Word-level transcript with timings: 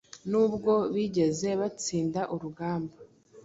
Nubwo 0.29 0.73
bigeze 0.95 1.49
batsinda 1.59 2.21
urugamba 2.33 2.95